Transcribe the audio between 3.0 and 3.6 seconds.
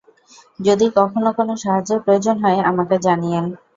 জানিয়েন।